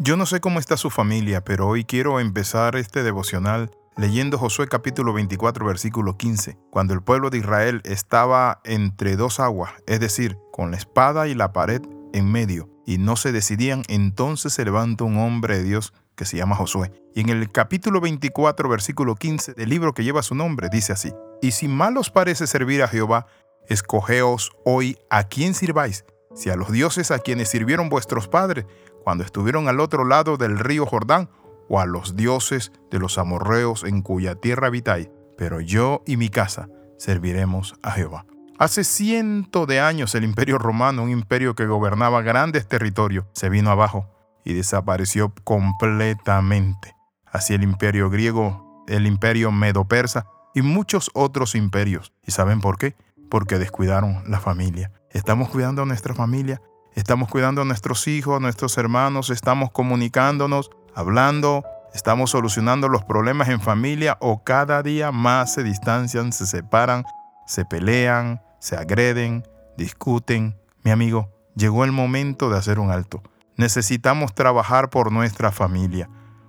Yo 0.00 0.16
no 0.16 0.26
sé 0.26 0.40
cómo 0.40 0.58
está 0.58 0.76
su 0.76 0.90
familia, 0.90 1.44
pero 1.44 1.68
hoy 1.68 1.84
quiero 1.84 2.18
empezar 2.18 2.74
este 2.74 3.04
devocional 3.04 3.70
leyendo 3.96 4.38
Josué 4.38 4.66
capítulo 4.66 5.12
24 5.12 5.64
versículo 5.64 6.16
15, 6.16 6.58
cuando 6.72 6.94
el 6.94 7.02
pueblo 7.02 7.30
de 7.30 7.38
Israel 7.38 7.80
estaba 7.84 8.60
entre 8.64 9.14
dos 9.14 9.38
aguas, 9.38 9.72
es 9.86 10.00
decir, 10.00 10.36
con 10.52 10.72
la 10.72 10.78
espada 10.78 11.28
y 11.28 11.34
la 11.36 11.52
pared 11.52 11.80
en 12.12 12.30
medio, 12.30 12.68
y 12.84 12.98
no 12.98 13.14
se 13.14 13.30
decidían, 13.30 13.84
entonces 13.86 14.52
se 14.52 14.64
levanta 14.64 15.04
un 15.04 15.16
hombre 15.16 15.58
de 15.58 15.62
Dios 15.62 15.92
que 16.16 16.24
se 16.24 16.38
llama 16.38 16.56
Josué. 16.56 16.90
Y 17.14 17.20
en 17.20 17.28
el 17.28 17.52
capítulo 17.52 18.00
24 18.00 18.68
versículo 18.68 19.14
15 19.14 19.54
del 19.54 19.68
libro 19.68 19.94
que 19.94 20.02
lleva 20.02 20.24
su 20.24 20.34
nombre 20.34 20.68
dice 20.72 20.92
así, 20.92 21.12
y 21.40 21.52
si 21.52 21.68
mal 21.68 21.96
os 21.98 22.10
parece 22.10 22.48
servir 22.48 22.82
a 22.82 22.88
Jehová, 22.88 23.26
escogeos 23.68 24.50
hoy 24.64 24.98
a 25.08 25.28
quién 25.28 25.54
sirváis, 25.54 26.04
si 26.34 26.50
a 26.50 26.56
los 26.56 26.72
dioses 26.72 27.12
a 27.12 27.20
quienes 27.20 27.48
sirvieron 27.48 27.88
vuestros 27.88 28.26
padres, 28.26 28.66
cuando 29.04 29.22
estuvieron 29.22 29.68
al 29.68 29.80
otro 29.80 30.04
lado 30.04 30.36
del 30.36 30.58
río 30.58 30.86
Jordán, 30.86 31.28
o 31.68 31.80
a 31.80 31.86
los 31.86 32.16
dioses 32.16 32.72
de 32.90 32.98
los 32.98 33.18
amorreos 33.18 33.84
en 33.84 34.02
cuya 34.02 34.34
tierra 34.34 34.66
habitáis, 34.66 35.10
pero 35.38 35.60
yo 35.60 36.02
y 36.06 36.16
mi 36.16 36.28
casa 36.28 36.68
serviremos 36.98 37.74
a 37.82 37.92
Jehová. 37.92 38.26
Hace 38.58 38.84
ciento 38.84 39.66
de 39.66 39.80
años 39.80 40.14
el 40.14 40.24
imperio 40.24 40.58
romano, 40.58 41.02
un 41.02 41.10
imperio 41.10 41.54
que 41.54 41.66
gobernaba 41.66 42.22
grandes 42.22 42.68
territorios, 42.68 43.26
se 43.32 43.48
vino 43.48 43.70
abajo 43.70 44.08
y 44.44 44.52
desapareció 44.52 45.32
completamente. 45.42 46.94
Así 47.26 47.54
el 47.54 47.64
imperio 47.64 48.10
griego, 48.10 48.84
el 48.86 49.06
imperio 49.06 49.50
medo-persa 49.50 50.26
y 50.54 50.62
muchos 50.62 51.10
otros 51.14 51.54
imperios. 51.56 52.12
¿Y 52.24 52.30
saben 52.30 52.60
por 52.60 52.78
qué? 52.78 52.94
Porque 53.28 53.58
descuidaron 53.58 54.22
la 54.30 54.38
familia. 54.38 54.92
Estamos 55.10 55.48
cuidando 55.48 55.82
a 55.82 55.86
nuestra 55.86 56.14
familia, 56.14 56.62
estamos 56.94 57.28
cuidando 57.28 57.62
a 57.62 57.64
nuestros 57.64 58.06
hijos, 58.08 58.36
a 58.36 58.40
nuestros 58.40 58.76
hermanos, 58.78 59.30
estamos 59.30 59.70
comunicándonos, 59.70 60.70
hablando, 60.94 61.64
estamos 61.94 62.30
solucionando 62.30 62.88
los 62.88 63.04
problemas 63.04 63.48
en 63.48 63.60
familia 63.60 64.16
o 64.20 64.42
cada 64.44 64.82
día 64.82 65.12
más 65.12 65.54
se 65.54 65.62
distancian, 65.62 66.32
se 66.32 66.46
separan, 66.46 67.04
se 67.46 67.64
pelean, 67.64 68.42
se 68.58 68.76
agreden, 68.76 69.46
discuten. 69.76 70.56
Mi 70.82 70.90
amigo, 70.90 71.30
llegó 71.54 71.84
el 71.84 71.92
momento 71.92 72.50
de 72.50 72.58
hacer 72.58 72.78
un 72.78 72.90
alto. 72.90 73.22
Necesitamos 73.56 74.34
trabajar 74.34 74.90
por 74.90 75.12
nuestra 75.12 75.52
familia. 75.52 76.08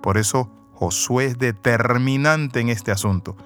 Por 0.00 0.18
eso 0.18 0.50
Josué 0.72 1.26
es 1.26 1.38
determinante 1.38 2.60
en 2.60 2.68
este 2.68 2.92
asunto. 2.92 3.36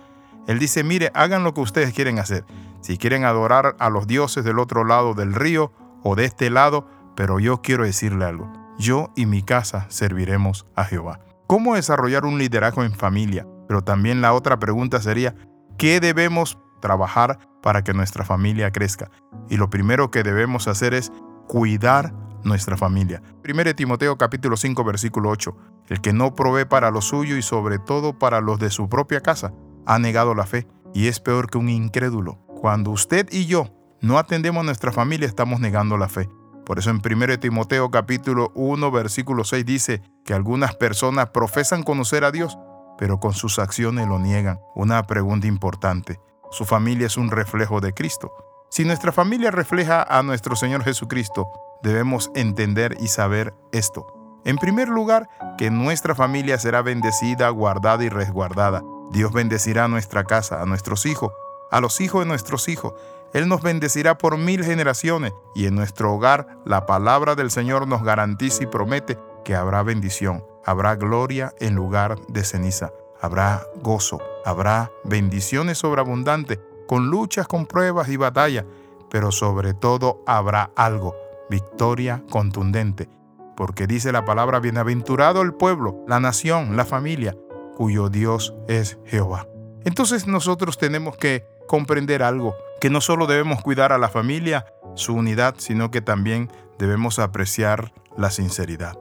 Él 0.47 0.59
dice, 0.59 0.83
mire, 0.85 1.11
hagan 1.15 1.45
lo 1.45 1.55
que 1.55 1.61
ustedes 1.61 1.93
quieren 1.93 2.19
hacer. 2.19 2.45
Si 2.81 2.99
quieren 2.99 3.25
adorar 3.25 3.77
a 3.79 3.91
los 3.91 4.07
dioses 4.07 4.45
del 4.45 4.59
otro 4.59 4.85
lado 4.85 5.15
del 5.15 5.35
río, 5.35 5.73
o 6.03 6.17
de 6.17 6.25
este 6.25 6.51
lado, 6.51 6.87
pero 7.17 7.39
yo 7.39 7.63
quiero 7.63 7.85
decirle 7.85 8.25
algo. 8.25 8.53
Yo 8.79 9.13
y 9.17 9.27
mi 9.27 9.43
casa 9.43 9.87
serviremos 9.89 10.67
a 10.75 10.85
Jehová. 10.85 11.21
¿Cómo 11.47 11.75
desarrollar 11.75 12.25
un 12.25 12.39
liderazgo 12.39 12.85
en 12.85 12.95
familia? 12.95 13.47
Pero 13.69 13.83
también 13.83 14.21
la 14.21 14.33
otra 14.33 14.59
pregunta 14.59 15.01
sería, 15.01 15.35
¿qué 15.77 16.01
debemos 16.01 16.59
trabajar 16.81 17.39
para 17.63 17.85
que 17.85 17.93
nuestra 17.93 18.25
familia 18.25 18.73
crezca? 18.73 19.11
Y 19.49 19.57
lo 19.57 19.69
primero 19.69 20.11
que 20.11 20.23
debemos 20.23 20.69
hacer 20.69 20.95
es 20.95 21.13
cuidar 21.47 22.15
nuestra 22.45 22.77
familia. 22.77 23.23
1 23.45 23.75
Timoteo 23.75 24.17
capítulo 24.17 24.57
5 24.57 24.85
versículo 24.85 25.29
8. 25.31 25.57
El 25.89 26.01
que 26.01 26.13
no 26.13 26.35
provee 26.35 26.65
para 26.65 26.91
lo 26.91 27.03
suyo 27.03 27.37
y 27.37 27.43
sobre 27.43 27.79
todo 27.79 28.19
para 28.19 28.41
los 28.41 28.59
de 28.59 28.71
su 28.71 28.89
propia 28.89 29.21
casa, 29.21 29.53
ha 29.87 29.99
negado 29.99 30.35
la 30.35 30.47
fe 30.47 30.67
y 30.95 31.09
es 31.09 31.21
peor 31.21 31.51
que 31.51 31.59
un 31.59 31.69
incrédulo. 31.69 32.39
Cuando 32.47 32.91
usted 32.91 33.29
y 33.33 33.47
yo 33.47 33.80
no 34.03 34.19
atendemos 34.19 34.63
a 34.63 34.65
nuestra 34.65 34.93
familia, 34.93 35.27
estamos 35.27 35.61
negando 35.61 35.99
la 35.99 36.09
fe. 36.09 36.29
Por 36.65 36.79
eso 36.79 36.91
en 36.91 37.03
1 37.05 37.39
Timoteo 37.39 37.91
capítulo 37.91 38.51
1 38.55 38.91
versículo 38.91 39.45
6 39.45 39.67
dice 39.67 40.03
que 40.25 40.33
algunas 40.33 40.75
personas 40.75 41.31
profesan 41.31 41.83
conocer 41.83 42.25
a 42.25 42.31
Dios, 42.31 42.59
pero 42.97 43.21
con 43.21 43.35
sus 43.35 43.59
acciones 43.59 44.09
lo 44.09 44.19
niegan. 44.19 44.59
Una 44.75 45.03
pregunta 45.07 45.47
importante. 45.47 46.21
¿Su 46.51 46.65
familia 46.65 47.09
es 47.09 47.17
un 47.17 47.31
reflejo 47.31 47.81
de 47.81 47.93
Cristo? 47.93 48.33
Si 48.71 48.85
nuestra 48.85 49.13
familia 49.13 49.51
refleja 49.51 50.03
a 50.03 50.23
nuestro 50.23 50.57
Señor 50.57 50.85
Jesucristo, 50.85 51.51
debemos 51.83 52.31
entender 52.35 52.97
y 53.01 53.09
saber 53.09 53.53
esto. 53.73 54.07
En 54.45 54.57
primer 54.57 54.89
lugar, 54.89 55.29
que 55.59 55.71
nuestra 55.71 56.15
familia 56.15 56.59
será 56.59 56.81
bendecida, 56.81 57.49
guardada 57.51 58.05
y 58.05 58.09
resguardada. 58.09 58.83
Dios 59.11 59.33
bendecirá 59.33 59.85
a 59.85 59.89
nuestra 59.89 60.25
casa, 60.25 60.63
a 60.63 60.67
nuestros 60.67 61.05
hijos, 61.05 61.33
a 61.71 61.81
los 61.81 62.01
hijos 62.01 62.23
de 62.23 62.29
nuestros 62.29 62.69
hijos 62.69 62.95
él 63.33 63.49
nos 63.49 63.63
bendecirá 63.63 64.19
por 64.19 64.37
mil 64.39 64.65
generaciones 64.65 65.33
y 65.55 65.67
en 65.67 65.75
nuestro 65.75 66.13
hogar 66.13 66.59
la 66.65 66.87
palabra 66.87 67.35
del 67.35 67.51
Señor 67.51 67.87
nos 67.87 68.03
garantiza 68.03 68.65
y 68.65 68.67
promete 68.67 69.19
que 69.45 69.55
habrá 69.55 69.83
bendición, 69.83 70.45
habrá 70.65 70.97
gloria 70.97 71.55
en 71.61 71.75
lugar 71.75 72.17
de 72.29 72.45
ceniza, 72.45 72.93
habrá 73.21 73.63
gozo, 73.83 74.21
habrá 74.45 74.91
bendiciones 75.05 75.79
sobreabundantes, 75.79 76.59
con 76.87 77.09
luchas, 77.09 77.47
con 77.47 77.67
pruebas 77.67 78.09
y 78.09 78.17
batallas, 78.17 78.65
pero 79.11 79.31
sobre 79.31 79.75
todo 79.75 80.23
habrá 80.27 80.71
algo, 80.75 81.15
victoria 81.49 82.25
contundente, 82.31 83.09
porque 83.57 83.87
dice 83.87 84.13
la 84.13 84.25
palabra, 84.25 84.59
bienaventurado 84.59 85.43
el 85.43 85.55
pueblo, 85.55 86.05
la 86.09 86.19
nación, 86.19 86.77
la 86.77 86.85
familia, 86.85 87.37
cuyo 87.77 88.09
Dios 88.09 88.55
es 88.69 88.99
Jehová. 89.07 89.47
Entonces 89.85 90.27
nosotros 90.27 90.79
tenemos 90.79 91.17
que 91.17 91.47
comprender 91.67 92.23
algo, 92.23 92.55
que 92.81 92.91
no 92.91 93.01
solo 93.01 93.27
debemos 93.27 93.63
cuidar 93.63 93.93
a 93.93 93.99
la 93.99 94.09
familia, 94.09 94.65
su 94.95 95.15
unidad, 95.15 95.55
sino 95.59 95.91
que 95.91 96.01
también 96.01 96.51
debemos 96.79 97.19
apreciar 97.19 97.93
la 98.17 98.31
sinceridad. 98.31 98.99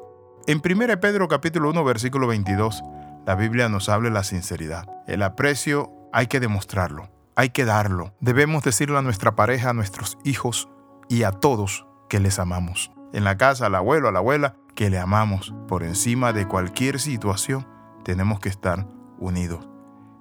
En 0.47 0.61
1 0.63 0.99
Pedro 0.99 1.27
capítulo 1.27 1.69
1 1.69 1.83
versículo 1.83 2.27
22, 2.27 2.83
la 3.25 3.35
Biblia 3.35 3.69
nos 3.69 3.89
habla 3.89 4.09
de 4.09 4.15
la 4.15 4.23
sinceridad. 4.23 4.85
El 5.07 5.23
aprecio 5.23 5.91
hay 6.11 6.27
que 6.27 6.39
demostrarlo, 6.39 7.09
hay 7.35 7.49
que 7.49 7.65
darlo. 7.65 8.13
Debemos 8.19 8.63
decirle 8.63 8.97
a 8.97 9.01
nuestra 9.01 9.35
pareja, 9.35 9.69
a 9.69 9.73
nuestros 9.73 10.17
hijos 10.23 10.69
y 11.07 11.23
a 11.23 11.31
todos 11.31 11.85
que 12.09 12.19
les 12.19 12.39
amamos. 12.39 12.91
En 13.13 13.23
la 13.23 13.37
casa, 13.37 13.67
al 13.67 13.75
abuelo, 13.75 14.09
a 14.09 14.11
la 14.11 14.19
abuela, 14.19 14.55
que 14.75 14.89
le 14.89 14.99
amamos. 14.99 15.53
Por 15.67 15.83
encima 15.83 16.33
de 16.33 16.47
cualquier 16.47 16.99
situación, 16.99 17.67
tenemos 18.03 18.39
que 18.39 18.49
estar 18.49 18.87
unidos. 19.19 19.67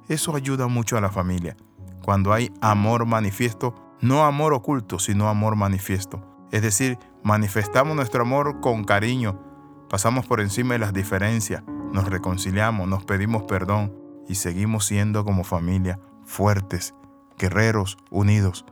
Eso 0.09 0.37
ayuda 0.37 0.69
mucho 0.69 0.97
a 0.97 1.01
la 1.01 1.11
familia 1.11 1.57
cuando 2.03 2.33
hay 2.33 2.53
amor 2.61 3.07
manifiesto, 3.07 3.75
no 4.01 4.25
amor 4.25 4.55
oculto, 4.55 4.99
sino 4.99 5.29
amor 5.29 5.57
manifiesto. 5.57 6.23
Es 6.51 6.63
decir, 6.63 6.99
manifestamos 7.23 7.95
nuestro 7.95 8.23
amor 8.23 8.61
con 8.61 8.85
cariño, 8.85 9.39
pasamos 9.91 10.27
por 10.27 10.41
encima 10.41 10.75
de 10.75 10.79
las 10.79 10.93
diferencias, 10.93 11.63
nos 11.93 12.09
reconciliamos, 12.09 12.89
nos 12.89 13.05
pedimos 13.05 13.43
perdón 13.45 13.93
y 14.29 14.37
seguimos 14.37 14.87
siendo 14.87 15.25
como 15.25 15.45
familia 15.45 15.99
fuertes, 16.25 16.95
guerreros, 17.39 17.99
unidos. 18.11 18.65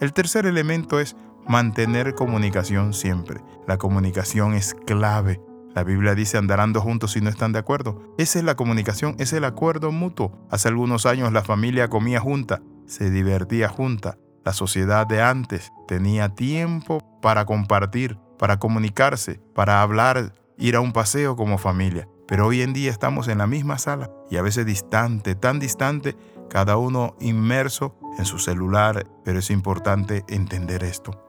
El 0.00 0.12
tercer 0.12 0.46
elemento 0.46 1.00
es 1.00 1.16
mantener 1.46 2.14
comunicación 2.14 2.92
siempre. 2.92 3.40
La 3.66 3.78
comunicación 3.78 4.54
es 4.54 4.74
clave. 4.74 5.40
La 5.74 5.84
Biblia 5.84 6.14
dice 6.14 6.38
andarán 6.38 6.74
juntos 6.74 7.12
si 7.12 7.20
no 7.20 7.30
están 7.30 7.52
de 7.52 7.58
acuerdo. 7.58 8.14
Esa 8.18 8.38
es 8.38 8.44
la 8.44 8.56
comunicación, 8.56 9.16
es 9.18 9.32
el 9.32 9.44
acuerdo 9.44 9.90
mutuo. 9.90 10.46
Hace 10.50 10.68
algunos 10.68 11.06
años 11.06 11.32
la 11.32 11.42
familia 11.42 11.88
comía 11.88 12.20
junta 12.20 12.62
se 12.86 13.10
divertía 13.10 13.68
junta. 13.68 14.18
La 14.44 14.52
sociedad 14.52 15.06
de 15.06 15.22
antes 15.22 15.72
tenía 15.86 16.30
tiempo 16.30 17.00
para 17.20 17.44
compartir, 17.44 18.18
para 18.38 18.58
comunicarse, 18.58 19.40
para 19.54 19.82
hablar, 19.82 20.34
ir 20.58 20.76
a 20.76 20.80
un 20.80 20.92
paseo 20.92 21.36
como 21.36 21.58
familia. 21.58 22.08
Pero 22.26 22.46
hoy 22.46 22.62
en 22.62 22.72
día 22.72 22.90
estamos 22.90 23.28
en 23.28 23.38
la 23.38 23.46
misma 23.46 23.78
sala 23.78 24.10
y 24.30 24.36
a 24.36 24.42
veces 24.42 24.66
distante, 24.66 25.34
tan 25.34 25.58
distante, 25.58 26.16
cada 26.48 26.76
uno 26.76 27.16
inmerso 27.20 27.96
en 28.18 28.24
su 28.24 28.38
celular. 28.38 29.06
Pero 29.24 29.38
es 29.38 29.50
importante 29.50 30.24
entender 30.28 30.82
esto. 30.82 31.22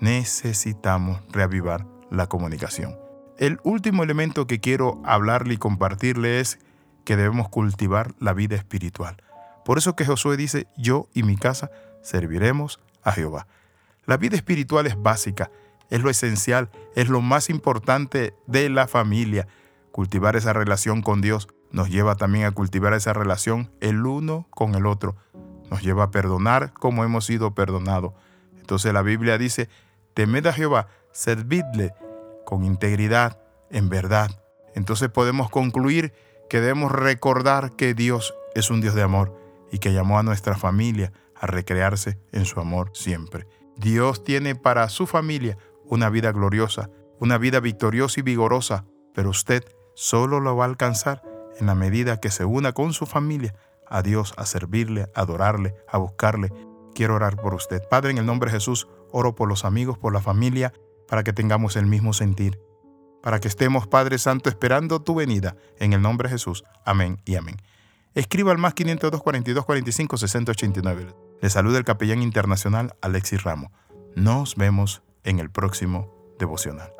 Necesitamos 0.00 1.20
reavivar 1.30 1.86
la 2.10 2.28
comunicación. 2.28 2.96
El 3.38 3.58
último 3.64 4.02
elemento 4.02 4.46
que 4.46 4.60
quiero 4.60 5.00
hablarle 5.04 5.54
y 5.54 5.56
compartirle 5.56 6.40
es 6.40 6.58
que 7.04 7.16
debemos 7.16 7.48
cultivar 7.48 8.14
la 8.18 8.34
vida 8.34 8.56
espiritual. 8.56 9.16
Por 9.64 9.78
eso 9.78 9.94
que 9.94 10.04
Josué 10.04 10.36
dice, 10.36 10.66
yo 10.76 11.08
y 11.14 11.22
mi 11.22 11.36
casa 11.36 11.70
serviremos 12.02 12.80
a 13.02 13.12
Jehová. 13.12 13.46
La 14.06 14.16
vida 14.16 14.36
espiritual 14.36 14.86
es 14.86 15.00
básica, 15.00 15.50
es 15.90 16.00
lo 16.00 16.10
esencial, 16.10 16.70
es 16.96 17.08
lo 17.08 17.20
más 17.20 17.50
importante 17.50 18.34
de 18.46 18.68
la 18.68 18.88
familia. 18.88 19.46
Cultivar 19.92 20.36
esa 20.36 20.52
relación 20.52 21.02
con 21.02 21.20
Dios 21.20 21.48
nos 21.70 21.90
lleva 21.90 22.16
también 22.16 22.44
a 22.44 22.50
cultivar 22.50 22.94
esa 22.94 23.12
relación 23.12 23.70
el 23.80 24.04
uno 24.04 24.46
con 24.50 24.74
el 24.74 24.86
otro. 24.86 25.16
Nos 25.70 25.82
lleva 25.82 26.04
a 26.04 26.10
perdonar 26.10 26.72
como 26.72 27.04
hemos 27.04 27.26
sido 27.26 27.54
perdonados. 27.54 28.12
Entonces 28.58 28.92
la 28.92 29.02
Biblia 29.02 29.38
dice, 29.38 29.68
temed 30.14 30.46
a 30.46 30.52
Jehová, 30.52 30.88
servidle 31.12 31.94
con 32.44 32.64
integridad, 32.64 33.38
en 33.70 33.88
verdad. 33.88 34.30
Entonces 34.74 35.08
podemos 35.08 35.50
concluir 35.50 36.12
que 36.50 36.60
debemos 36.60 36.90
recordar 36.90 37.72
que 37.76 37.94
Dios 37.94 38.34
es 38.54 38.70
un 38.70 38.80
Dios 38.80 38.94
de 38.94 39.02
amor 39.02 39.41
y 39.72 39.78
que 39.78 39.92
llamó 39.92 40.18
a 40.18 40.22
nuestra 40.22 40.56
familia 40.56 41.12
a 41.34 41.48
recrearse 41.48 42.20
en 42.30 42.44
su 42.44 42.60
amor 42.60 42.90
siempre. 42.94 43.48
Dios 43.76 44.22
tiene 44.22 44.54
para 44.54 44.88
su 44.90 45.08
familia 45.08 45.58
una 45.84 46.10
vida 46.10 46.30
gloriosa, 46.30 46.90
una 47.18 47.38
vida 47.38 47.58
victoriosa 47.58 48.20
y 48.20 48.22
vigorosa, 48.22 48.84
pero 49.14 49.30
usted 49.30 49.64
solo 49.94 50.38
lo 50.38 50.54
va 50.54 50.64
a 50.64 50.68
alcanzar 50.68 51.22
en 51.58 51.66
la 51.66 51.74
medida 51.74 52.20
que 52.20 52.30
se 52.30 52.44
una 52.44 52.72
con 52.72 52.92
su 52.92 53.06
familia 53.06 53.54
a 53.88 54.02
Dios, 54.02 54.34
a 54.36 54.46
servirle, 54.46 55.10
a 55.14 55.20
adorarle, 55.22 55.74
a 55.88 55.98
buscarle. 55.98 56.50
Quiero 56.94 57.14
orar 57.14 57.36
por 57.36 57.54
usted. 57.54 57.82
Padre, 57.90 58.10
en 58.10 58.18
el 58.18 58.26
nombre 58.26 58.50
de 58.50 58.56
Jesús, 58.56 58.88
oro 59.10 59.34
por 59.34 59.48
los 59.48 59.64
amigos, 59.64 59.98
por 59.98 60.12
la 60.12 60.20
familia, 60.20 60.72
para 61.08 61.24
que 61.24 61.32
tengamos 61.32 61.76
el 61.76 61.86
mismo 61.86 62.12
sentir. 62.12 62.58
Para 63.22 63.38
que 63.38 63.48
estemos, 63.48 63.86
Padre 63.86 64.18
Santo, 64.18 64.48
esperando 64.48 65.02
tu 65.02 65.14
venida. 65.14 65.56
En 65.78 65.92
el 65.92 66.00
nombre 66.00 66.28
de 66.28 66.34
Jesús. 66.34 66.64
Amén 66.84 67.20
y 67.24 67.36
amén. 67.36 67.56
Escriba 68.14 68.52
al 68.52 68.58
más 68.58 68.74
502 68.74 69.22
42 69.22 69.64
45 69.64 70.16
60 70.16 70.52
89. 70.52 71.14
Le 71.40 71.50
saluda 71.50 71.78
el 71.78 71.84
capellán 71.84 72.22
internacional 72.22 72.94
Alexis 73.00 73.42
Ramos. 73.42 73.70
Nos 74.14 74.56
vemos 74.56 75.02
en 75.24 75.38
el 75.38 75.50
próximo 75.50 76.34
devocional. 76.38 76.92